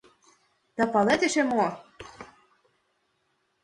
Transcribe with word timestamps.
—Да 0.77 0.83
палет 0.93 1.21
эше 1.27 1.43
мо? 1.51 1.67